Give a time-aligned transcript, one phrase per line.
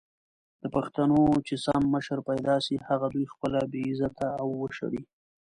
[0.61, 5.01] د پښتنو چې سم مشر پېدا سي هغه دوي خپله بې عزته او وشړي!